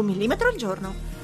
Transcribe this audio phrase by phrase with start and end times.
[0.00, 1.16] Un millimetro al giorno.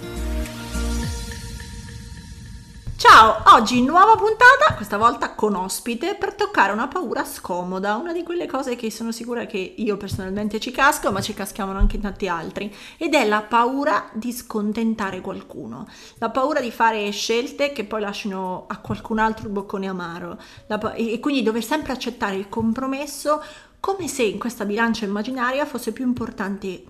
[2.96, 8.22] Ciao, oggi nuova puntata, questa volta con ospite, per toccare una paura scomoda, una di
[8.22, 12.28] quelle cose che sono sicura che io personalmente ci casco, ma ci caschiamo anche tanti
[12.28, 18.00] altri, ed è la paura di scontentare qualcuno, la paura di fare scelte che poi
[18.00, 23.42] lasciano a qualcun altro il boccone amaro, pa- e quindi dover sempre accettare il compromesso
[23.80, 26.84] come se in questa bilancia immaginaria fosse più importante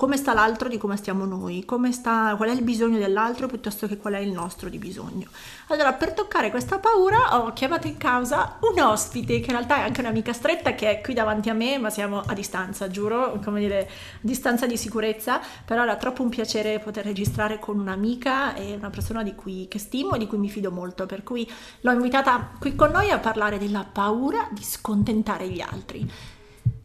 [0.00, 3.98] come sta l'altro di come stiamo noi, sta, qual è il bisogno dell'altro piuttosto che
[3.98, 5.28] qual è il nostro di bisogno.
[5.66, 9.80] Allora, per toccare questa paura ho chiamato in causa un ospite, che in realtà è
[9.80, 13.60] anche un'amica stretta che è qui davanti a me, ma siamo a distanza, giuro, come
[13.60, 13.86] dire, a
[14.22, 19.22] distanza di sicurezza, però era troppo un piacere poter registrare con un'amica e una persona
[19.22, 21.46] di cui, che stimo e di cui mi fido molto, per cui
[21.82, 26.38] l'ho invitata qui con noi a parlare della paura di scontentare gli altri.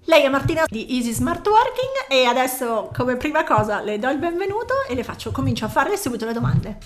[0.08, 4.20] Lei è Martina di Easy Smart Working e adesso come prima cosa le do il
[4.20, 6.78] benvenuto e le faccio, comincio a farle subito le domande.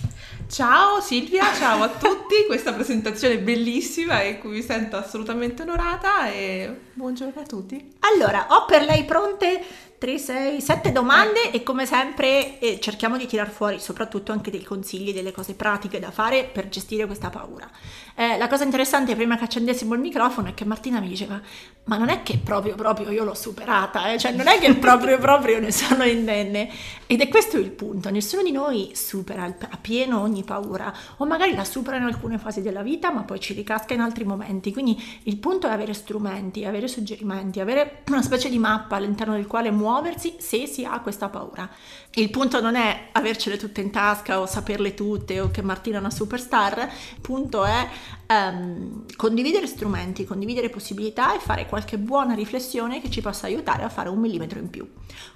[0.48, 6.32] Ciao Silvia, ciao a tutti, questa presentazione è bellissima e cui mi sento assolutamente onorata
[6.32, 7.92] e buongiorno a tutti.
[8.00, 9.62] Allora, ho per lei pronte
[10.00, 11.56] 3, 6, 7 domande ecco.
[11.56, 15.98] e come sempre eh, cerchiamo di tirar fuori soprattutto anche dei consigli, delle cose pratiche
[15.98, 17.68] da fare per gestire questa paura.
[18.14, 21.38] Eh, la cosa interessante prima che accendessimo il microfono è che Martina mi diceva
[21.84, 24.16] ma non è che proprio proprio io l'ho superata, eh?
[24.16, 26.70] cioè non è che proprio proprio ne sono indenne
[27.06, 31.54] ed è questo il punto, nessuno di noi supera a pieno ogni paura o magari
[31.54, 34.98] la supera in alcune fasi della vita ma poi ci ricasca in altri momenti, quindi
[35.24, 39.70] il punto è avere strumenti, avere suggerimenti, avere una specie di mappa all'interno del quale
[39.70, 41.68] muovere muoversi se si ha questa paura.
[42.14, 46.00] Il punto non è avercele tutte in tasca o saperle tutte o che Martina è
[46.00, 47.88] una superstar, il punto è
[48.28, 53.88] um, condividere strumenti, condividere possibilità e fare qualche buona riflessione che ci possa aiutare a
[53.88, 54.88] fare un millimetro in più.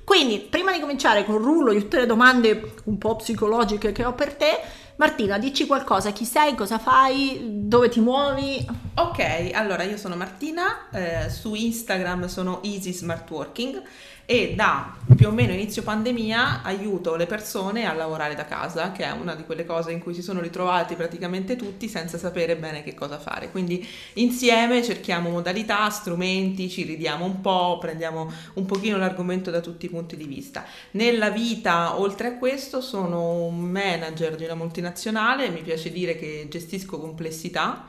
[0.05, 4.05] Quindi, prima di cominciare con il rullo di tutte le domande un po' psicologiche che
[4.05, 4.61] ho per te,
[4.97, 8.65] Martina, dici qualcosa, chi sei, cosa fai, dove ti muovi?
[8.95, 13.83] Ok, allora io sono Martina, eh, su Instagram sono Easy Smart Working
[14.27, 19.05] e da più o meno inizio pandemia aiuto le persone a lavorare da casa, che
[19.05, 22.83] è una di quelle cose in cui si sono ritrovati praticamente tutti senza sapere bene
[22.83, 23.51] che cosa fare.
[23.51, 29.87] Quindi insieme cerchiamo modalità, strumenti, ci ridiamo un po', prendiamo un pochino l'argomento da tutti
[29.87, 30.65] i punti di vista.
[30.93, 36.47] Nella vita, oltre a questo, sono un manager di una multinazionale, mi piace dire che
[36.49, 37.87] gestisco complessità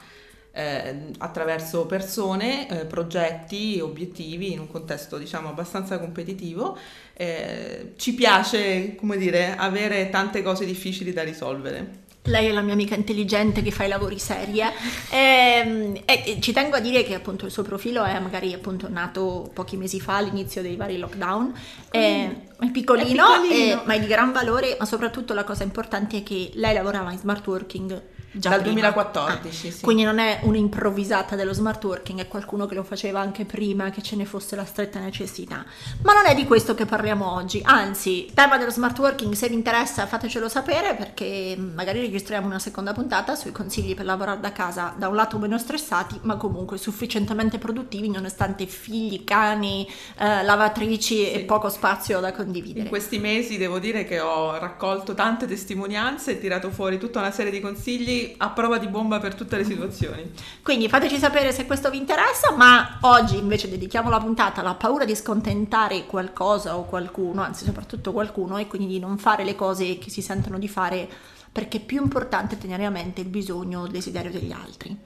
[0.55, 6.77] eh, attraverso persone, eh, progetti, obiettivi in un contesto diciamo abbastanza competitivo.
[7.13, 12.03] Eh, ci piace, come dire, avere tante cose difficili da risolvere.
[12.27, 14.71] Lei è la mia amica intelligente che fa i lavori seri e,
[15.11, 18.89] ehm, e, e, ci tengo a dire che appunto il suo profilo è magari appunto
[18.89, 21.53] nato pochi mesi fa all'inizio dei vari lockdown
[21.91, 22.27] è,
[22.59, 23.83] è, piccolino, è piccolino.
[23.85, 27.19] ma è di gran valore ma soprattutto la cosa importante è che lei lavorava in
[27.19, 28.01] smart working
[28.37, 28.91] Già Dal prima.
[28.91, 29.81] 2014, ah, sì.
[29.81, 34.01] Quindi non è un'improvvisata dello smart working, è qualcuno che lo faceva anche prima che
[34.01, 35.63] ce ne fosse la stretta necessità.
[36.01, 39.47] Ma non è di questo che parliamo oggi, anzi, il tema dello smart working, se
[39.47, 44.51] vi interessa fatecelo sapere perché magari registriamo una seconda puntata sui consigli per lavorare da
[44.51, 51.15] casa, da un lato meno stressati, ma comunque sufficientemente produttivi nonostante figli, cani, eh, lavatrici
[51.15, 51.31] sì.
[51.31, 52.81] e poco spazio da condividere.
[52.81, 57.31] In questi mesi devo dire che ho raccolto tante testimonianze e tirato fuori tutta una
[57.31, 60.31] serie di consigli a prova di bomba per tutte le situazioni.
[60.63, 65.05] Quindi fateci sapere se questo vi interessa, ma oggi invece dedichiamo la puntata alla paura
[65.05, 69.97] di scontentare qualcosa o qualcuno, anzi soprattutto qualcuno, e quindi di non fare le cose
[69.97, 71.07] che si sentono di fare
[71.51, 74.97] perché è più importante tenere a mente il bisogno o il desiderio degli altri.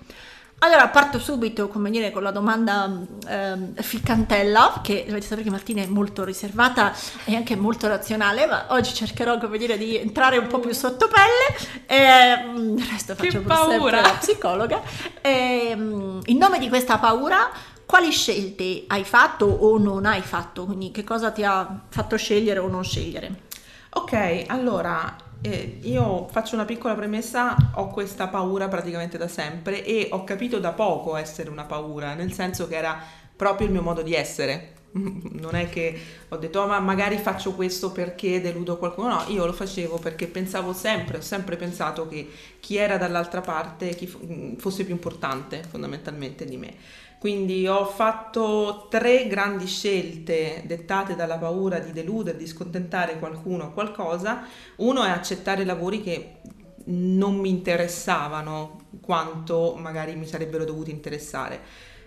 [0.62, 2.92] Allora parto subito, come dire, con la domanda
[3.28, 8.66] ehm, ficcantella, che dovete sapere che Martina è molto riservata e anche molto razionale, ma
[8.70, 11.86] oggi cercherò, come dire, di entrare un po' più sotto pelle.
[11.86, 14.82] E, mm, il resto faccio sempre la psicologa.
[15.22, 17.50] E, mm, in nome di questa paura,
[17.86, 20.66] quali scelte hai fatto o non hai fatto?
[20.66, 23.44] Quindi che cosa ti ha fatto scegliere o non scegliere?
[23.92, 30.10] Ok, allora eh, io faccio una piccola premessa, ho questa paura praticamente da sempre e
[30.12, 33.02] ho capito da poco essere una paura, nel senso che era
[33.36, 34.74] proprio il mio modo di essere.
[35.40, 35.98] Non è che
[36.30, 39.10] ho detto, "Oh, ma magari faccio questo perché deludo qualcuno.
[39.10, 42.28] No, io lo facevo perché pensavo sempre, ho sempre pensato che
[42.60, 43.96] chi era dall'altra parte
[44.26, 46.74] mm, fosse più importante fondamentalmente di me.
[47.20, 53.74] Quindi ho fatto tre grandi scelte dettate dalla paura di deludere, di scontentare qualcuno o
[53.74, 54.46] qualcosa.
[54.78, 56.38] Uno è accettare lavori che
[56.86, 61.60] non mi interessavano quanto magari mi sarebbero dovuti interessare.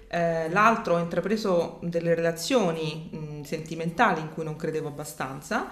[0.09, 5.69] Eh, l'altro ho intrapreso delle relazioni sentimentali in cui non credevo abbastanza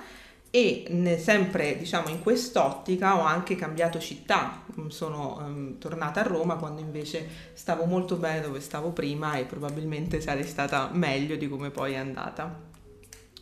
[0.51, 6.55] e sempre diciamo in quest'ottica ho anche cambiato città, Mm, sono ehm, tornata a Roma
[6.57, 11.71] quando invece stavo molto bene dove stavo prima e probabilmente sarei stata meglio di come
[11.71, 12.69] poi è andata.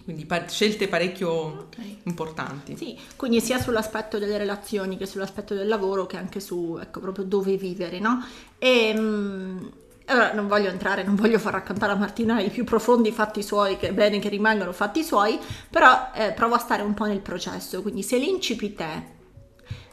[0.05, 1.77] Quindi pa- scelte parecchio Ok.
[2.05, 2.77] importanti.
[2.79, 7.25] Sì, quindi sia sull'aspetto delle relazioni che sull'aspetto del lavoro che anche su, ecco, proprio
[7.27, 8.25] dove vivere, no?
[8.59, 9.67] E, mm,
[10.09, 13.77] allora, non voglio entrare, non voglio far raccontare a Martina i più profondi fatti suoi,
[13.77, 15.39] che è bene che rimangano fatti suoi,
[15.71, 19.03] però eh, provo a stare un po' nel processo, quindi se l'incipit è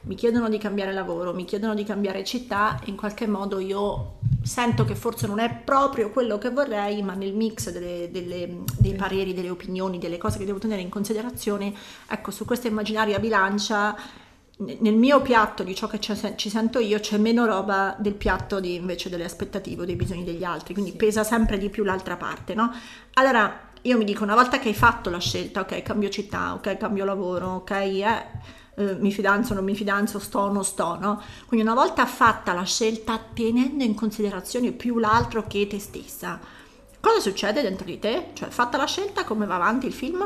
[0.08, 4.86] mi chiedono di cambiare lavoro, mi chiedono di cambiare città, in qualche modo io sento
[4.86, 8.98] che forse non è proprio quello che vorrei, ma nel mix delle- delle- dei Sì.
[8.98, 11.74] pareri, delle opinioni, delle cose che devo tenere in considerazione,
[12.08, 13.96] ecco, su questa immaginaria bilancia,
[14.58, 18.76] nel mio piatto di ciò che ci, sento io c'è meno roba del piatto di,
[18.76, 20.98] invece delle aspettative o dei bisogni degli altri, quindi Sì.
[20.98, 22.72] pesa sempre di più l'altra parte, no?
[23.14, 26.78] Allora, io mi dico, una volta che hai fatto la scelta, ok, cambio città, ok,
[26.78, 28.26] cambio lavoro, ok, eh,
[28.76, 31.22] eh, mi fidanzo, non mi fidanzo, sto non sto, no?
[31.48, 36.40] Quindi una volta fatta la scelta, tenendo in considerazione più l'altro che te stessa,
[37.02, 38.30] cosa succede dentro di te?
[38.34, 40.26] Cioè, fatta la scelta, come va avanti il film?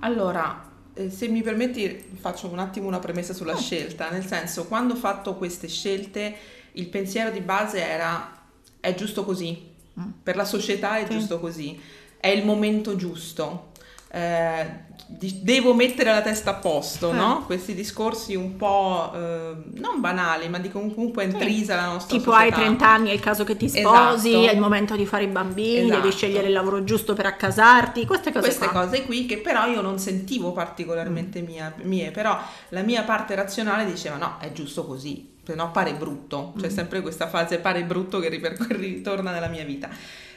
[0.00, 3.56] Allora, eh, se mi permetti, faccio un attimo una premessa sulla Ah.
[3.58, 6.34] scelta, nel senso, quando ho fatto queste scelte,
[6.72, 8.40] il pensiero di base era
[8.80, 10.08] è giusto così, Mm.
[10.22, 11.12] per la società è Sì.
[11.12, 11.78] giusto così,
[12.18, 13.71] è il momento giusto.
[14.14, 17.14] Eh, di- devo mettere la testa a posto, Eh.
[17.14, 17.44] no?
[17.46, 22.48] Questi discorsi un po' eh, non banali, ma di comunque intrisa la nostra Tipo hai
[22.50, 22.60] società.
[22.66, 24.48] 30 anni, è il caso che ti sposi, Esatto.
[24.48, 26.00] è il momento di fare i bambini, Esatto.
[26.00, 28.82] devi scegliere il lavoro giusto per accasarti, queste cose queste qua.
[28.84, 32.38] cose qui che però io non sentivo particolarmente mia- mie, però
[32.70, 36.74] la mia parte razionale diceva no, è giusto così, se no pare brutto, c'è Mm.
[36.74, 39.88] sempre questa fase pare brutto che ritorna nella mia vita.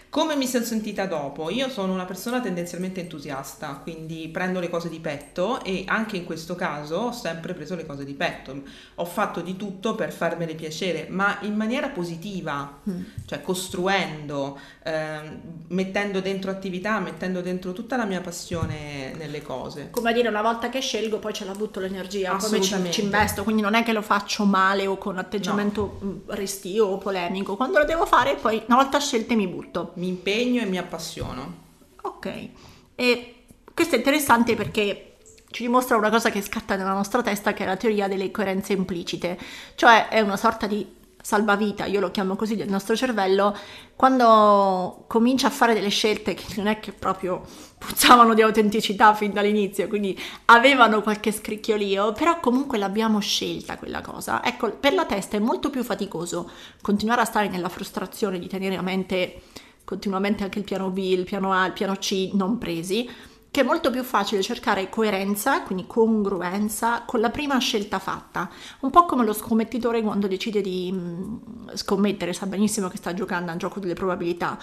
[0.09, 1.49] Come mi sono sentita dopo?
[1.49, 6.23] Io sono una persona tendenzialmente entusiasta, quindi prendo le cose di petto e anche in
[6.23, 8.61] questo caso ho sempre preso le cose di petto.
[8.95, 13.01] Ho fatto di tutto per farmele piacere, ma in maniera positiva, Mm.
[13.25, 19.89] cioè costruendo, ehm, mettendo dentro attività, mettendo dentro tutta la mia passione nelle cose.
[19.91, 23.03] Come a dire, una volta che scelgo poi ce la butto l'energia, come ci, ci
[23.03, 27.55] investo, quindi non è che lo faccio male o con atteggiamento mm, restio o polemico,
[27.55, 29.91] quando lo devo fare poi una volta scelte mi butto.
[29.95, 31.63] Mi impegno e mi appassiono.
[32.01, 32.49] Ok,
[32.95, 33.35] e
[33.73, 35.17] questo è interessante perché
[35.49, 38.73] ci dimostra una cosa che scatta nella nostra testa che è la teoria delle coerenze
[38.73, 39.37] implicite,
[39.75, 40.85] cioè è una sorta di
[41.25, 43.57] salvavita, io lo chiamo così, del nostro cervello,
[43.95, 47.41] quando comincia a fare delle scelte che non è che proprio
[47.79, 50.15] puzzavano di autenticità fin dall'inizio, quindi
[50.45, 54.43] avevano qualche scricchiolio, però comunque l'abbiamo scelta quella cosa.
[54.43, 56.47] Ecco, per la testa è molto più faticoso
[56.81, 59.41] continuare a stare nella frustrazione di tenere a mente
[59.85, 63.09] continuamente anche il piano B, il piano A, il piano C non presi,
[63.55, 68.49] che è molto più facile cercare coerenza, quindi congruenza con la prima scelta fatta.
[68.81, 73.51] Un po' come lo scommettitore quando decide di mm, scommettere, sa benissimo che sta giocando
[73.51, 74.59] a un gioco delle probabilità,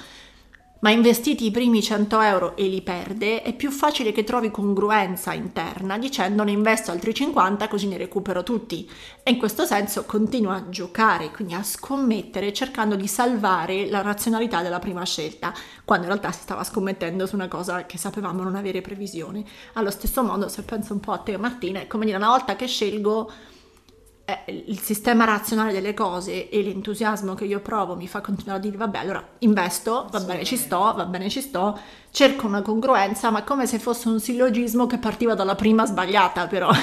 [0.82, 5.32] ma investiti i primi 100 euro e li perde, è più facile che trovi congruenza
[5.32, 8.90] interna dicendo ne investo altri 50 così ne recupero tutti.
[9.22, 14.60] E in questo senso continua a giocare, quindi a scommettere cercando di salvare la razionalità
[14.60, 18.56] della prima scelta, quando in realtà si stava scommettendo su una cosa che sapevamo non
[18.56, 19.44] avere previsione.
[19.74, 22.56] Allo stesso modo, se penso un po' a te Martina, è come dire una volta
[22.56, 23.30] che scelgo
[24.46, 28.76] il sistema razionale delle cose e l'entusiasmo che io provo mi fa continuare a dire
[28.76, 31.78] vabbè allora investo, va bene ci sto, va bene ci sto,
[32.10, 36.70] cerco una congruenza ma come se fosse un sillogismo che partiva dalla prima sbagliata però.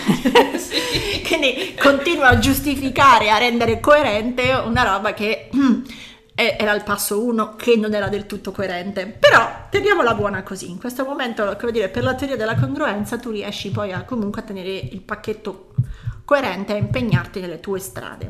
[1.28, 5.82] Quindi continuo a giustificare, a rendere coerente una roba che mm,
[6.36, 9.08] era il passo 1 che non era del tutto coerente.
[9.08, 10.70] Però teniamola buona così.
[10.70, 14.42] In questo momento, come dire, per la teoria della congruenza tu riesci poi a comunque
[14.42, 15.72] a tenere il pacchetto
[16.30, 18.30] coerente a impegnarti nelle tue strade.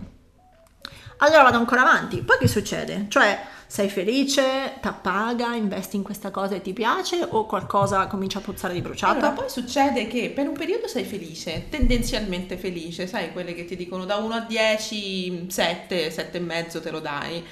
[1.18, 2.22] Allora vado ancora avanti.
[2.22, 3.08] Poi che succede?
[3.10, 3.38] Cioè,
[3.68, 8.74] sei felice, t'appaga, investi in questa cosa e ti piace o qualcosa comincia a puzzare
[8.74, 9.18] di bruciato?
[9.18, 13.76] Allora, poi succede che per un periodo sei felice, tendenzialmente felice, sai, quelle che ti
[13.76, 17.46] dicono da 1 a 10, 7, 7 e mezzo te lo dai.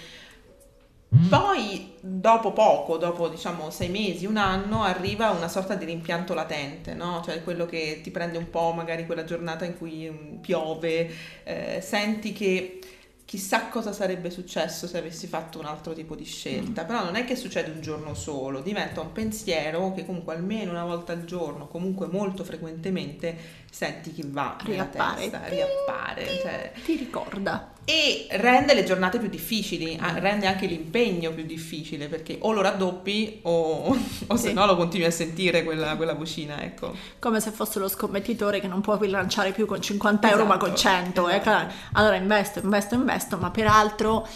[1.09, 6.93] Poi, dopo poco, dopo diciamo sei mesi, un anno, arriva una sorta di rimpianto latente,
[6.93, 7.21] no?
[7.23, 11.09] Cioè quello che ti prende un po', magari quella giornata in cui mm, piove,
[11.43, 12.79] eh, senti che
[13.23, 17.25] chissà cosa sarebbe successo se avessi fatto un altro tipo di scelta, però non è
[17.25, 21.67] che succede un giorno solo, diventa un pensiero che comunque almeno una volta al giorno,
[21.67, 23.35] comunque molto frequentemente,
[23.69, 25.21] senti che va Riappare.
[25.29, 27.75] testa, riappare, cioè Ti ricorda.
[27.89, 33.39] E rende le giornate più difficili, rende anche l'impegno più difficile perché o lo raddoppi
[33.43, 33.95] o,
[34.27, 34.53] o se Sì.
[34.53, 36.93] no lo continui a sentire quella, quella vocina, ecco.
[37.19, 40.65] Come se fosse lo scommettitore che non può rilanciare più con 50 euro ma Esatto,
[40.65, 41.29] con 100.
[41.29, 41.43] eh, esatto.
[41.43, 41.71] claro.
[41.93, 44.27] Allora investo, investo, investo, ma peraltro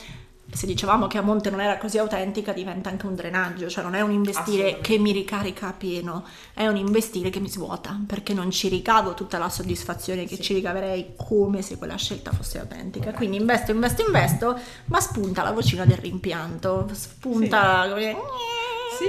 [0.54, 3.96] se dicevamo che a monte non era così autentica diventa anche un drenaggio, cioè non
[3.96, 8.34] è un investire che mi ricarica a pieno, è un investire che mi svuota perché
[8.34, 10.42] non ci ricavo tutta la soddisfazione che Sì.
[10.42, 13.00] ci ricaverei come se quella scelta fosse autentica.
[13.06, 13.18] Corretto.
[13.18, 17.86] Quindi investo, investo, investo, ma spunta la vocina del rimpianto, spunta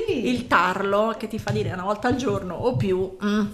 [0.06, 0.28] Sì.
[0.28, 3.46] il tarlo che ti fa dire una volta al giorno o più "Mm,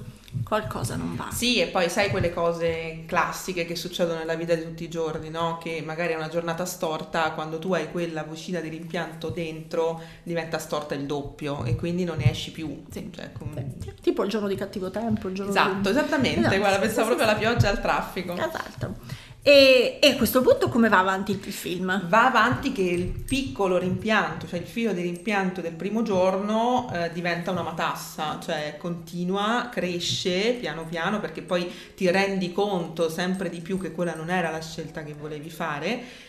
[0.44, 1.28] qualcosa non va.
[1.32, 5.30] Sì, e poi sai quelle cose classiche che succedono nella vita di tutti i giorni,
[5.30, 5.58] no?
[5.62, 10.58] Che magari è una giornata storta, quando tu hai quella vocina di rimpianto dentro, diventa
[10.58, 12.84] storta il doppio e quindi non ne esci più.
[12.90, 13.10] Sì.
[13.14, 15.88] Cioè, com- Sì, Tipo il giorno di cattivo tempo, il giorno Esatto, di...
[15.90, 18.32] esattamente, Esatto, guarda, pensavo sì, proprio alla pioggia e al traffico.
[18.34, 18.94] Esatto.
[19.40, 22.08] E, e a questo punto come va avanti il film?
[22.08, 27.10] Va avanti che il piccolo rimpianto, cioè il filo di rimpianto del primo giorno eh,
[27.12, 33.60] diventa una matassa, cioè continua, cresce piano piano perché poi ti rendi conto sempre di
[33.60, 36.26] più che quella non era la scelta che volevi fare.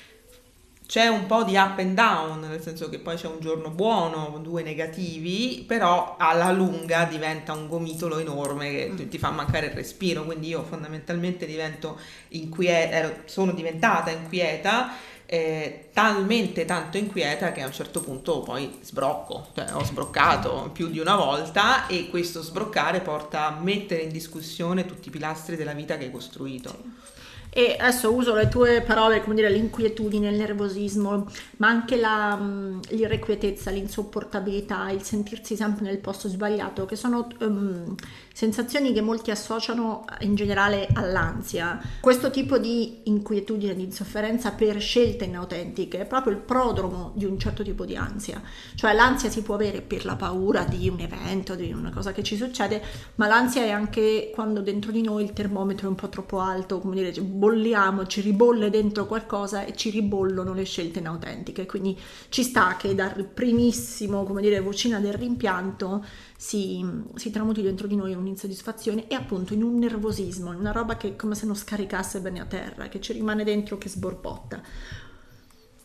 [0.90, 4.40] C'è un po' di up and down, nel senso che poi c'è un giorno buono,
[4.42, 9.74] due negativi, però alla lunga diventa un gomitolo enorme che ti- ti fa mancare il
[9.74, 14.94] respiro, quindi io fondamentalmente divento inquieta, sono diventata inquieta,
[15.28, 20.88] eh, talmente tanto inquieta che a un certo punto poi sbrocco, cioè ho sbroccato più
[20.88, 25.74] di una volta e questo sbroccare porta a mettere in discussione tutti i pilastri della
[25.74, 27.19] vita che hai costruito.
[27.52, 31.26] E adesso uso le tue parole, come dire, l'inquietudine, il nervosismo,
[31.58, 37.96] ma anche la, mh, l'irrequietezza, l'insopportabilità, il sentirsi sempre nel posto sbagliato, che sono ehm,
[38.40, 41.78] sensazioni che molti associano in generale all'ansia.
[42.00, 47.38] Questo tipo di inquietudine, di insofferenza per scelte inautentiche è proprio il prodromo di un
[47.38, 48.42] certo tipo di ansia.
[48.76, 52.24] Cioè l'ansia si può avere per la paura di un evento, di una cosa che
[52.24, 52.82] ci succede,
[53.16, 56.80] ma l'ansia è anche quando dentro di noi il termometro è un po' troppo alto,
[56.80, 61.66] come dire, bolliamo, ci ribolle dentro qualcosa e ci ribollono le scelte inautentiche.
[61.66, 66.06] Quindi ci sta che dal primissimo, come dire, vocina del rimpianto
[66.36, 70.98] si, si tramuti dentro di noi un'insoddisfazione e appunto in un nervosismo, in una roba
[70.98, 74.62] che è come se non scaricasse bene a terra, che ci rimane dentro, che sborbotta.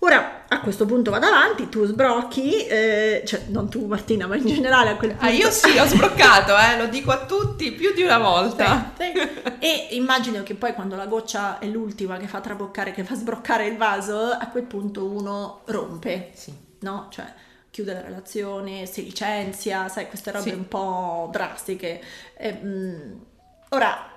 [0.04, 4.44] Ora, a questo punto vado avanti, tu sbrocchi, eh, cioè non tu Martina, ma in
[4.44, 5.24] generale a quel punto...
[5.24, 8.92] Ah, io sì, ho sbroccato, eh, lo dico a tutti più di una volta.
[8.98, 9.42] Sì, sì.
[9.60, 13.64] E immagino che poi quando la goccia è l'ultima che fa traboccare, che fa sbroccare
[13.66, 16.52] il vaso, a quel punto uno rompe, Sì.
[16.80, 17.06] no?
[17.10, 17.24] Cioè
[17.70, 22.02] chiude la relazione, si licenzia, sai, queste robe un po' drastiche.
[22.36, 23.12] E, mm,
[23.70, 24.10] ora,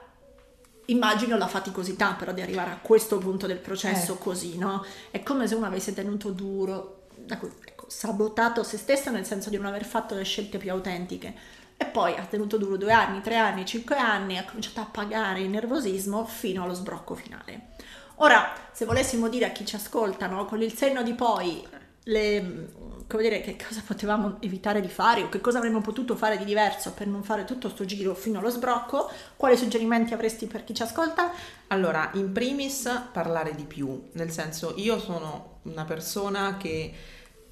[0.87, 4.17] immagino la faticosità però di arrivare a questo punto del processo Eh.
[4.17, 4.85] così, no?
[5.11, 7.49] È come se uno avesse tenuto duro, ecco,
[7.87, 11.55] sabotato se stesso nel senso di non aver fatto le scelte più autentiche.
[11.79, 15.41] E poi ha tenuto duro due anni, tre anni, cinque anni, ha cominciato a pagare
[15.41, 17.75] il nervosismo fino allo sbrocco finale.
[18.15, 21.63] Ora, se volessimo dire a chi ci ascolta, no, con il senno di poi,
[22.05, 22.67] le,
[23.07, 26.43] come dire, che cosa potevamo evitare di fare o che cosa avremmo potuto fare di
[26.43, 30.73] diverso per non fare tutto sto giro fino allo sbrocco, quali suggerimenti avresti per chi
[30.73, 31.31] ci ascolta?
[31.67, 36.93] Allora, in primis parlare di più, nel senso io sono una persona che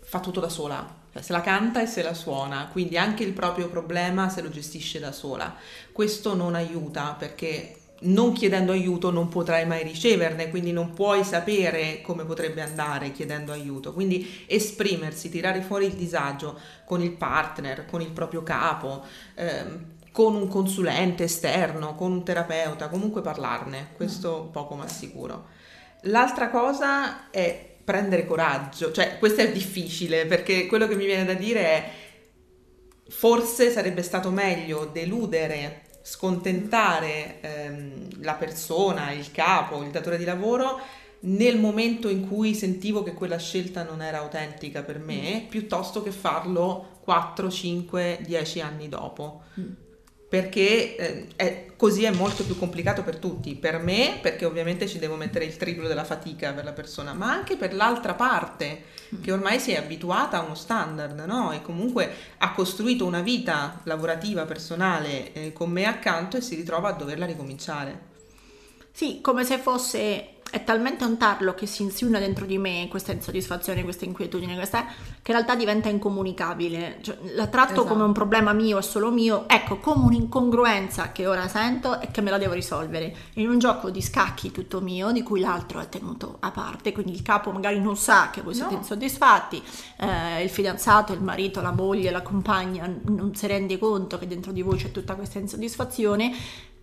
[0.02, 3.32] fa tutto da sola, cioè se la canta e se la suona, quindi anche il
[3.32, 5.56] proprio problema se lo gestisce da sola.
[5.94, 12.02] Questo non aiuta perché non chiedendo aiuto non potrai mai riceverne, quindi non puoi sapere
[12.02, 13.94] come potrebbe andare chiedendo aiuto.
[13.94, 19.04] Quindi esprimersi, tirare fuori il disagio con il partner, con il proprio capo,
[19.36, 25.48] ehm, con un consulente esterno, con un terapeuta, comunque parlarne, questo poco ma sicuro.
[26.04, 31.34] L'altra cosa è prendere coraggio, cioè questo è difficile perché quello che mi viene da
[31.34, 31.92] dire è
[33.10, 40.80] forse sarebbe stato meglio deludere, scontentare ehm, la persona, il capo, il datore di lavoro
[41.22, 46.12] nel momento in cui sentivo che quella scelta non era autentica per me, piuttosto che
[46.12, 49.42] farlo 4, 5, 10 anni dopo.
[50.28, 55.00] Perché eh, è, così è molto più complicato per tutti, per me perché ovviamente ci
[55.00, 59.32] devo mettere il triplo della fatica per la persona, ma anche per l'altra parte che
[59.32, 61.52] ormai si è abituata a uno standard no?
[61.52, 66.90] e comunque ha costruito una vita lavorativa, personale eh, con me accanto e si ritrova
[66.90, 68.14] a doverla ricominciare.
[68.92, 73.12] Sì, come se fosse è talmente un tarlo che si insinua dentro di me questa
[73.12, 77.00] insoddisfazione, questa inquietudine, questa, che in realtà diventa incomunicabile.
[77.02, 77.88] Cioè, la tratto esatto.
[77.88, 82.22] come un problema mio e solo mio, ecco, come un'incongruenza che ora sento e che
[82.22, 83.14] me la devo risolvere.
[83.34, 87.12] In un gioco di scacchi tutto mio, di cui l'altro è tenuto a parte, quindi
[87.12, 88.78] il capo magari non sa che voi siete no.
[88.78, 89.62] insoddisfatti,
[89.98, 94.52] eh, il fidanzato, il marito, la moglie, la compagna non si rende conto che dentro
[94.52, 96.32] di voi c'è tutta questa insoddisfazione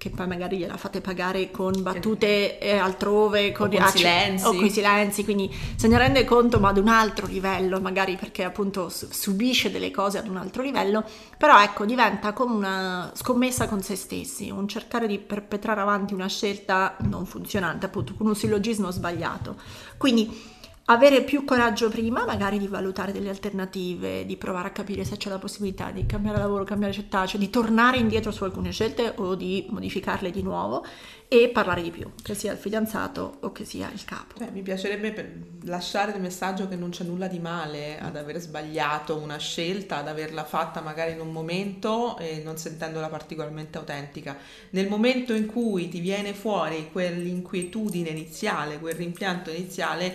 [0.03, 4.45] che poi magari gliela fate pagare con battute eh, altrove, con, o con silenzi.
[4.45, 8.43] o con silenzi, quindi se ne rende conto ma ad un altro livello, magari perché
[8.43, 11.05] appunto subisce delle cose ad un altro livello,
[11.39, 16.27] però ecco diventa come una scommessa con se stessi, un cercare di perpetrare avanti una
[16.27, 19.55] scelta non funzionante, appunto con un sillogismo sbagliato.
[19.99, 20.51] Quindi
[20.87, 25.29] avere più coraggio prima, magari di valutare delle alternative, di provare a capire se c'è
[25.29, 29.35] la possibilità di cambiare lavoro, cambiare città, cioè di tornare indietro su alcune scelte o
[29.35, 30.85] di modificarle di nuovo
[31.29, 34.35] e parlare di più, che sia il fidanzato o che sia il capo.
[34.39, 39.17] Beh, mi piacerebbe lasciare il messaggio che non c'è nulla di male ad aver sbagliato
[39.17, 44.37] una scelta, ad averla fatta magari in un momento e non sentendola particolarmente autentica.
[44.71, 50.13] Nel momento in cui ti viene fuori quell'inquietudine iniziale, quel rimpianto iniziale,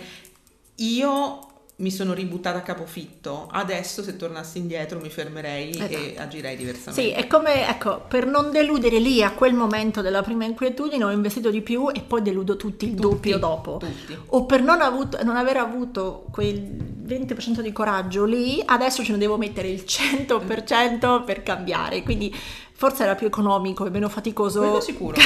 [0.78, 5.92] io mi sono ributtata a capofitto, adesso se tornassi indietro mi fermerei esatto.
[5.92, 7.14] e agirei diversamente.
[7.14, 11.10] Sì, è come, ecco, per non deludere lì a quel momento della prima inquietudine ho
[11.12, 13.76] investito di più e poi deludo tutti il tutti, doppio dopo.
[13.76, 14.18] Tutti.
[14.26, 19.18] O per non, avuto, non, aver avuto quel 20% di coraggio lì, adesso ce ne
[19.18, 22.34] devo mettere il 100% per cambiare, quindi
[22.78, 24.60] forse era più economico e meno faticoso.
[24.60, 25.16] Quello sicuro.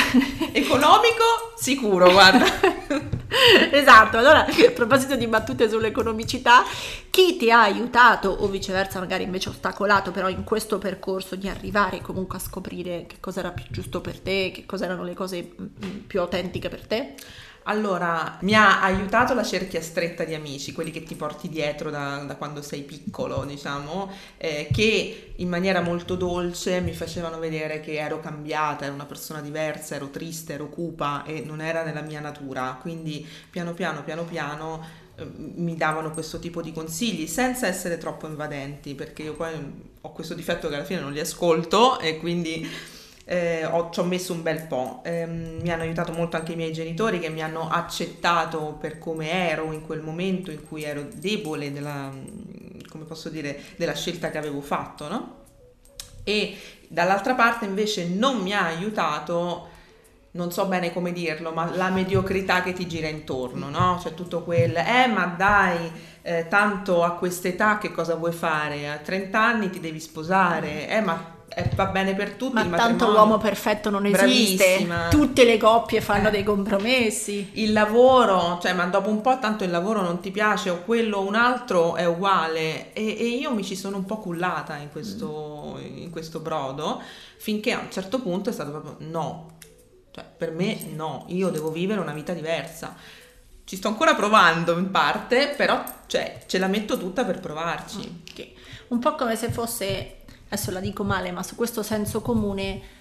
[0.52, 2.46] economico sicuro, guarda.
[3.70, 6.62] esatto, allora a proposito di battute sull'economicità,
[7.10, 12.00] chi ti ha aiutato o viceversa magari invece ostacolato però in questo percorso di arrivare
[12.00, 15.52] comunque a scoprire che cosa era più giusto per te, che cosa erano le cose
[15.60, 17.14] mm, mm, più autentiche per te?
[17.64, 22.18] Allora, mi ha aiutato la cerchia stretta di amici, quelli che ti porti dietro da,
[22.26, 27.94] da quando sei piccolo, diciamo, eh, che in maniera molto dolce mi facevano vedere che
[27.94, 32.20] ero cambiata, ero una persona diversa, ero triste, ero cupa e non era nella mia
[32.20, 32.78] natura.
[32.80, 38.26] Quindi piano piano, piano piano eh, mi davano questo tipo di consigli senza essere troppo
[38.26, 39.52] invadenti, perché io poi
[40.00, 42.68] ho questo difetto che alla fine non li ascolto e quindi
[43.24, 45.00] eh, ho, ci ho messo un bel po'.
[45.04, 49.30] Eh, mi hanno aiutato molto anche i miei genitori che mi hanno accettato per come
[49.30, 52.12] ero in quel momento in cui ero debole della,
[52.88, 55.36] come posso dire, della scelta che avevo fatto, no?
[56.24, 56.56] E
[56.88, 59.70] dall'altra parte invece non mi ha aiutato
[60.34, 63.98] non so bene come dirlo, ma la mediocrità che ti gira intorno, no?
[64.00, 65.90] Cioè tutto quel, eh ma dai,
[66.22, 68.88] eh, tanto a quest'età che cosa vuoi fare?
[68.88, 72.54] A 30 anni ti devi sposare, eh ma eh, va bene per tutti.
[72.54, 74.56] Ma tanto l'uomo perfetto non esiste.
[74.56, 75.08] Bravissima.
[75.08, 76.30] Tutte le coppie fanno eh.
[76.30, 77.50] dei compromessi.
[77.54, 81.18] Il lavoro, cioè, ma dopo un po' tanto il lavoro non ti piace o quello
[81.18, 82.92] o un altro è uguale.
[82.92, 85.98] E, e, io mi ci sono un po' cullata in questo, mm.
[85.98, 87.02] in questo brodo
[87.36, 89.58] finché a un certo punto è stato proprio no.
[90.10, 92.94] Cioè, per me no, io devo vivere una vita diversa.
[93.64, 98.22] Ci sto ancora provando in parte, però cioè, ce la metto tutta per provarci.
[98.30, 98.54] Okay.
[98.88, 100.21] Un po' come se fosse
[100.52, 103.00] adesso la dico male, ma su questo senso comune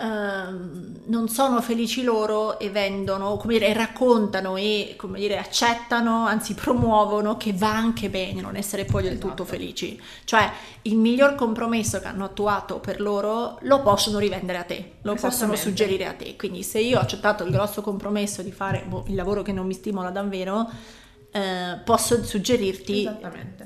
[0.00, 6.54] Uh, non sono felici loro e vendono, come dire, raccontano e come dire, accettano, anzi
[6.54, 9.28] promuovono che va anche bene non essere poi del esatto.
[9.28, 10.00] tutto felici.
[10.24, 10.50] Cioè,
[10.82, 15.54] il miglior compromesso che hanno attuato per loro lo possono rivendere a te, lo possono
[15.54, 16.34] suggerire a te.
[16.34, 19.66] Quindi se io ho accettato il grosso compromesso di fare boh, il lavoro che non
[19.66, 20.66] mi stimola davvero,
[21.32, 23.08] eh, posso suggerirti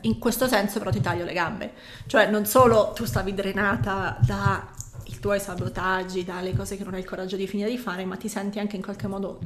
[0.03, 1.73] in questo senso però ti taglio le gambe.
[2.07, 4.73] Cioè non solo tu stavi drenata dai
[5.21, 8.29] tuoi sabotaggi dalle cose che non hai il coraggio di finire di fare ma ti
[8.29, 9.39] senti anche in qualche modo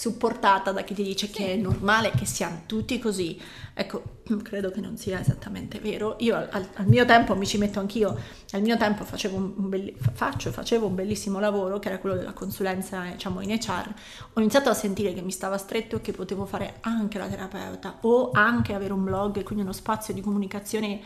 [0.00, 3.38] supportata da chi ti dice che è normale che siamo tutti così.
[3.74, 6.16] Ecco, credo che non sia esattamente vero.
[6.20, 8.18] Io al, al mio tempo mi ci metto anch'io,
[8.52, 12.32] al mio tempo facevo un, belli, faccio, facevo un bellissimo lavoro che era quello della
[12.32, 13.92] consulenza diciamo, in HR.
[14.32, 17.98] Ho iniziato a sentire che mi stava stretto e che potevo fare anche la terapeuta
[18.00, 20.98] o anche avere un blog e quindi uno spazio di comunicazione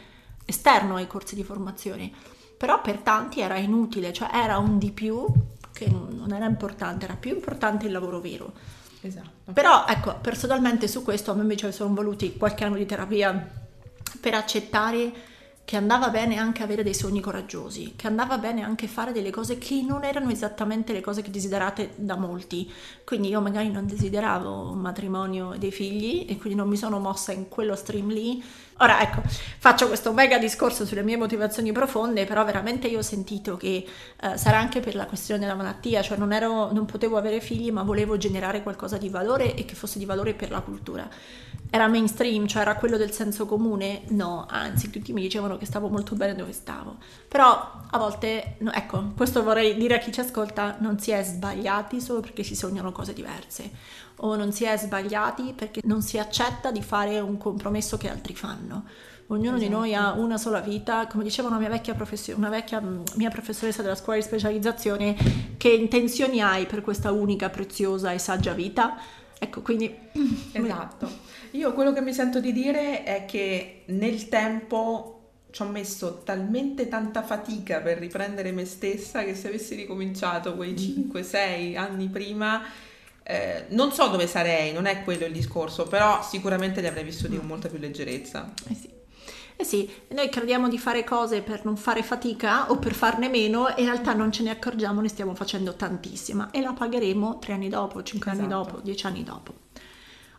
[0.44, 2.12] esterno ai corsi di formazione.
[2.57, 5.26] Però per tanti era inutile, cioè era un di più
[5.72, 8.52] che non era importante, era più importante il lavoro vero.
[9.06, 9.52] Esatto.
[9.52, 13.50] Però ecco, personalmente su questo a me invece sono voluti qualche anno di terapia
[14.18, 15.12] per accettare
[15.64, 19.56] che andava bene anche avere dei sogni coraggiosi, che andava bene anche fare delle cose
[19.56, 22.70] che non erano esattamente le cose che desiderate da molti.
[23.02, 26.98] Quindi io magari non desideravo un matrimonio e dei figli e quindi non mi sono
[26.98, 28.44] mossa in quello stream lì.
[28.78, 29.22] Ora ecco,
[29.58, 33.87] faccio questo mega discorso sulle mie motivazioni profonde, però veramente io ho sentito che
[34.20, 37.70] eh, sarà anche per la questione della malattia, cioè non, ero, non potevo avere figli
[37.70, 41.08] ma volevo generare qualcosa di valore e che fosse di valore per la cultura
[41.74, 44.02] era mainstream, cioè era quello del senso comune?
[44.10, 46.98] No, anzi, tutti mi dicevano che stavo molto bene dove stavo.
[47.26, 51.20] Però a volte, no, ecco, questo vorrei dire a chi ci ascolta, non si è
[51.24, 53.72] sbagliati solo perché si sognano cose diverse
[54.16, 58.35] o non si è sbagliati perché non si accetta di fare un compromesso che altri
[58.35, 58.85] fanno.
[59.29, 59.62] Ognuno esatto.
[59.62, 62.83] di noi ha una sola vita, come diceva una mia vecchia, professio- una vecchia
[63.14, 65.16] mia professoressa della scuola di specializzazione,
[65.57, 68.98] che intenzioni hai per questa unica, preziosa e saggia vita?
[69.38, 69.92] Ecco, quindi...
[70.53, 71.22] Esatto.
[71.53, 75.14] Io quello che mi sento di dire è che nel tempo
[75.50, 80.74] ci ho messo talmente tanta fatica per riprendere me stessa che se avessi ricominciato quei
[80.74, 81.77] 5-6 mm.
[81.77, 82.61] anni prima,
[83.24, 87.37] eh, non so dove sarei, non è quello il discorso, però sicuramente li avrei vissuti
[87.37, 88.52] con molta più leggerezza.
[88.68, 89.02] Eh sì.
[89.56, 93.74] Eh sì, noi crediamo di fare cose per non fare fatica o per farne meno
[93.74, 97.52] e in realtà non ce ne accorgiamo, ne stiamo facendo tantissima e la pagheremo tre
[97.52, 98.52] anni dopo, cinque esatto.
[98.52, 99.54] anni dopo, dieci anni dopo.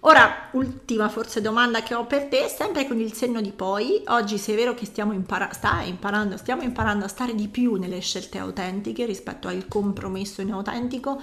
[0.01, 4.37] Ora, ultima forse domanda che ho per te, sempre con il senno di poi, oggi
[4.37, 5.49] se è vero che stiamo impara-
[5.85, 11.19] imparando, stiamo imparando a stare di più nelle scelte autentiche rispetto al compromesso inautentico,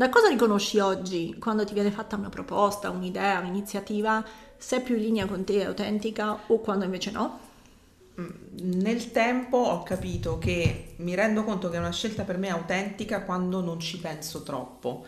[0.00, 4.24] da cosa riconosci oggi quando ti viene fatta una proposta, un'idea, un'iniziativa,
[4.56, 7.38] se è più in linea con te, è autentica o quando invece no?
[8.18, 8.28] Mm,
[8.80, 13.24] nel tempo ho capito che mi rendo conto che è una scelta per me autentica
[13.24, 15.04] quando non ci penso troppo.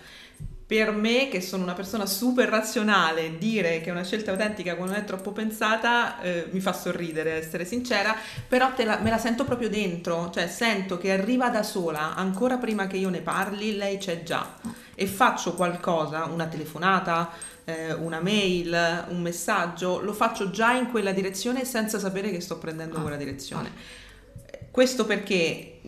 [0.67, 4.93] Per me, che sono una persona super razionale, dire che è una scelta autentica quando
[4.93, 8.15] non è troppo pensata eh, mi fa sorridere, essere sincera,
[8.47, 12.87] però la, me la sento proprio dentro, cioè sento che arriva da sola, ancora prima
[12.87, 17.31] che io ne parli, lei c'è già e faccio qualcosa, una telefonata,
[17.65, 22.57] eh, una mail, un messaggio, lo faccio già in quella direzione senza sapere che sto
[22.59, 24.01] prendendo quella direzione.
[24.71, 25.81] Questo perché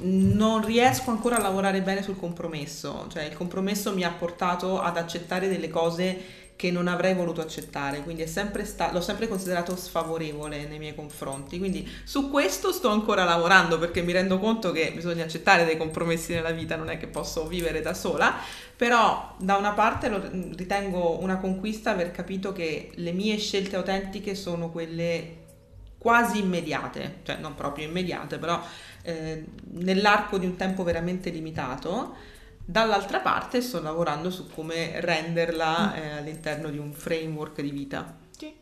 [0.00, 4.96] non riesco ancora a lavorare bene sul compromesso, cioè il compromesso mi ha portato ad
[4.96, 10.66] accettare delle cose che non avrei voluto accettare, quindi sempre sta- l'ho sempre considerato sfavorevole
[10.66, 15.24] nei miei confronti, quindi su questo sto ancora lavorando perché mi rendo conto che bisogna
[15.24, 18.34] accettare dei compromessi nella vita, non è che posso vivere da sola,
[18.74, 20.22] però da una parte lo
[20.56, 25.44] ritengo una conquista aver capito che le mie scelte autentiche sono quelle
[25.98, 28.62] quasi immediate, cioè non proprio immediate, però
[29.02, 32.14] eh, nell'arco di un tempo veramente limitato.
[32.68, 38.16] Dall'altra parte sto lavorando su come renderla eh, all'interno di un framework di vita.
[38.36, 38.52] Sì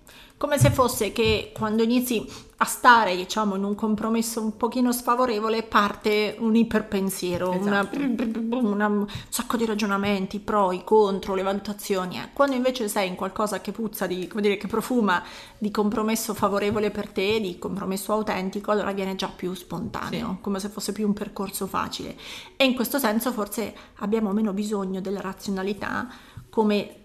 [0.45, 2.23] come se fosse che quando inizi
[2.59, 7.97] a stare, diciamo, in un compromesso un pochino sfavorevole, parte un iperpensiero, esatto.
[7.97, 12.19] una, una, un sacco di ragionamenti, pro, i contro, le valutazioni.
[12.19, 12.29] Eh.
[12.35, 15.23] Quando invece sei in qualcosa che puzza, di, come dire, che profuma
[15.57, 20.43] di compromesso favorevole per te, di compromesso autentico, allora viene già più spontaneo, sì.
[20.43, 22.19] come se fosse più un percorso facile.
[22.57, 26.07] E in questo senso forse abbiamo meno bisogno della razionalità
[26.51, 27.04] come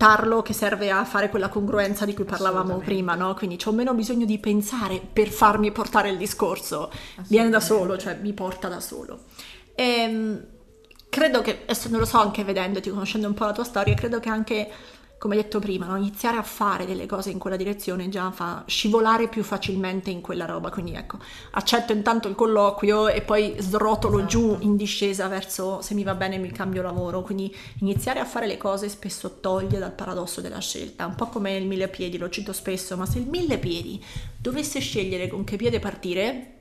[0.00, 3.34] tarlo che serve a fare quella congruenza di cui parlavamo prima, no?
[3.34, 6.90] Quindi ho meno bisogno di pensare per farmi portare il discorso,
[7.26, 9.24] viene da solo, cioè mi porta da solo.
[9.74, 10.46] E, ehm,
[11.10, 14.20] credo che, adesso non lo so anche vedendoti, conoscendo un po' la tua storia, credo
[14.20, 14.70] che anche
[15.20, 15.96] come detto prima, no?
[15.96, 20.46] iniziare a fare delle cose in quella direzione già fa scivolare più facilmente in quella
[20.46, 20.70] roba.
[20.70, 21.18] Quindi ecco,
[21.50, 24.30] accetto intanto il colloquio e poi srotolo esatto.
[24.30, 27.20] giù in discesa verso se mi va bene mi cambio lavoro.
[27.20, 31.54] Quindi iniziare a fare le cose spesso toglie dal paradosso della scelta, un po' come
[31.54, 34.02] il mille piedi, lo cito spesso, ma se il mille piedi
[34.38, 36.59] dovesse scegliere con che piede partire,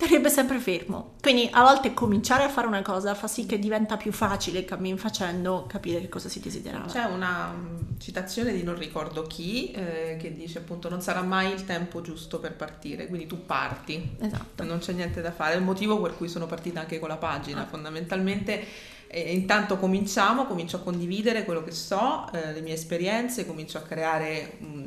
[0.00, 1.16] starebbe sempre fermo.
[1.20, 4.96] Quindi a volte cominciare a fare una cosa fa sì che diventa più facile cammin
[4.96, 6.86] facendo capire che cosa si desiderava.
[6.86, 11.52] C'è una mm, citazione di non ricordo chi eh, che dice appunto non sarà mai
[11.52, 14.16] il tempo giusto per partire, quindi tu parti.
[14.18, 14.64] Esatto.
[14.64, 17.18] Non c'è niente da fare, è il motivo per cui sono partita anche con la
[17.18, 17.66] pagina, ah.
[17.66, 18.64] fondamentalmente
[19.06, 23.82] eh, intanto cominciamo, comincio a condividere quello che so, eh, le mie esperienze, comincio a
[23.82, 24.84] creare mh, mm,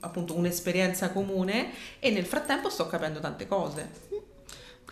[0.00, 4.10] appunto un'esperienza comune e nel frattempo sto capendo tante cose.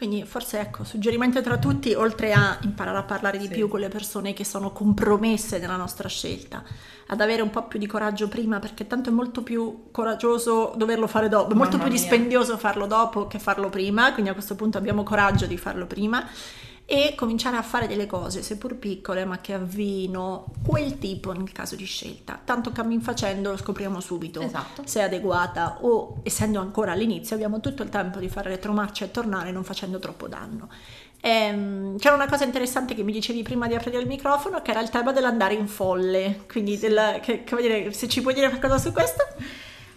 [0.01, 3.51] Quindi forse ecco, suggerimento tra tutti, oltre a imparare a parlare di sì.
[3.51, 6.65] più con le persone che sono compromesse nella nostra scelta,
[7.09, 11.07] ad avere un po' più di coraggio prima, perché tanto è molto più coraggioso doverlo
[11.07, 12.01] fare dopo, è molto Mamma più mia.
[12.01, 16.27] dispendioso farlo dopo che farlo prima, quindi a questo punto abbiamo coraggio di farlo prima
[16.93, 21.77] e cominciare a fare delle cose, seppur piccole, ma che avvino quel tipo nel caso
[21.77, 22.41] di scelta.
[22.45, 24.83] Tanto cammin facendo lo scopriamo subito Esatto.
[24.85, 29.13] se è adeguata o essendo ancora all'inizio abbiamo tutto il tempo di fare retromarcia e
[29.13, 30.69] tornare non facendo troppo danno.
[31.21, 34.81] Ehm, c'era una cosa interessante che mi dicevi prima di aprire il microfono che era
[34.81, 38.79] il tema dell'andare in folle, quindi del, che, come dire, se ci puoi dire qualcosa
[38.79, 39.25] su questo?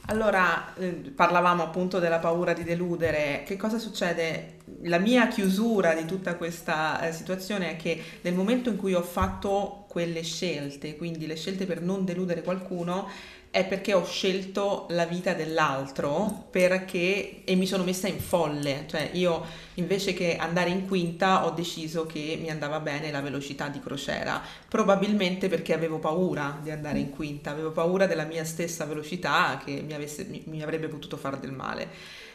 [0.08, 3.44] Allora, eh, parlavamo appunto della paura di deludere.
[3.46, 4.58] Che cosa succede?
[4.86, 9.02] La mia chiusura di tutta questa eh, situazione è che nel momento in cui ho
[9.02, 13.08] fatto quelle scelte, quindi le scelte per non deludere qualcuno,
[13.50, 19.12] è perché ho scelto la vita dell'altro perché, e mi sono messa in folle, cioè
[19.14, 23.80] io invece che andare in quinta ho deciso che mi andava bene la velocità di
[23.80, 29.62] crociera, probabilmente perché avevo paura di andare in quinta, avevo paura della mia stessa velocità
[29.64, 31.88] che mi, avesse- mi- mi avrebbe potuto fare del male.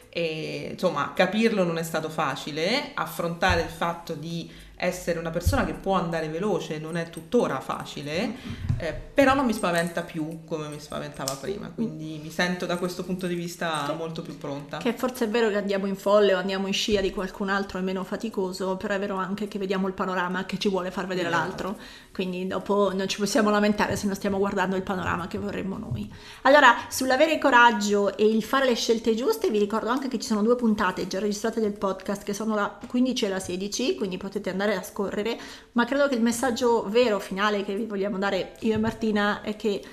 [0.09, 5.73] E insomma, capirlo non è stato facile, affrontare il fatto di essere una persona che
[5.73, 8.35] può andare veloce non è tuttora facile,
[8.77, 13.03] eh, però non mi spaventa più come mi spaventava prima, quindi mi sento da questo
[13.03, 14.77] punto di vista Che- molto più pronta.
[14.77, 17.77] Che forse è vero che andiamo in folle o andiamo in scia di qualcun altro
[17.79, 21.07] è meno faticoso, però è vero anche che vediamo il panorama che ci vuole far
[21.07, 21.43] vedere Esatto.
[21.45, 21.77] l'altro,
[22.13, 26.09] quindi dopo non ci possiamo lamentare se non stiamo guardando il panorama che vorremmo noi.
[26.43, 30.41] Allora, sull'avere coraggio e il fare le scelte giuste, vi ricordo anche che ci sono
[30.41, 34.49] due puntate già registrate del podcast che sono la 15 e la 16, quindi potete
[34.49, 35.37] andare a scorrere,
[35.73, 39.55] ma credo che il messaggio vero finale che vi vogliamo dare io e Martina è
[39.55, 39.83] che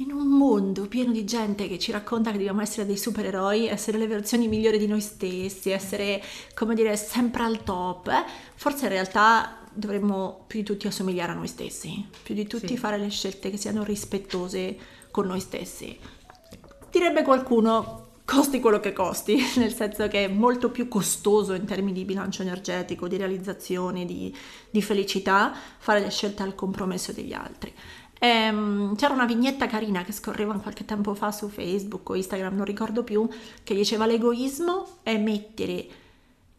[0.00, 3.98] in un mondo pieno di gente che ci racconta che dobbiamo essere dei supereroi, essere
[3.98, 6.22] le versioni migliori di noi stessi, essere,
[6.54, 11.34] come dire, sempre al top, eh, forse in realtà dovremmo più di tutti assomigliare a
[11.34, 12.76] noi stessi, più di tutti Sì.
[12.78, 14.76] fare le scelte che siano rispettose
[15.10, 15.98] con noi stessi.
[16.90, 21.92] Direbbe qualcuno, costi quello che costi, nel senso che è molto più costoso in termini
[21.92, 24.32] di bilancio energetico, di realizzazione, di,
[24.70, 27.74] di felicità, fare le scelte al compromesso degli altri.
[28.20, 32.64] Ehm, c'era una vignetta carina che scorreva qualche tempo fa su Facebook o Instagram, non
[32.64, 33.28] ricordo più,
[33.64, 35.88] che diceva l'egoismo è mettere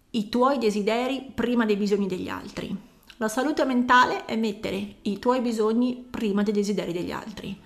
[0.09, 2.75] i tuoi desideri prima dei bisogni degli altri.
[3.15, 7.57] La salute mentale è mettere i tuoi bisogni prima dei desideri degli altri.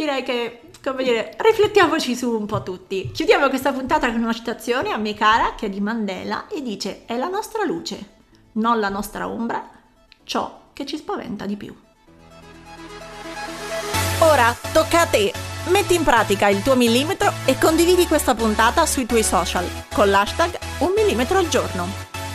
[0.00, 3.10] Direi che, come dire, riflettiamoci su un po' tutti.
[3.12, 7.04] Chiudiamo questa puntata con una citazione a me cara che è di Mandela e dice:
[7.04, 7.98] È la nostra luce,
[8.52, 9.62] non la nostra ombra,
[10.24, 11.76] ciò che ci spaventa di più.
[14.20, 15.34] Ora tocca a te.
[15.66, 20.58] Metti in pratica il tuo millimetro e condividi questa puntata sui tuoi social con l'hashtag
[20.78, 22.09] un millimetro al giorno.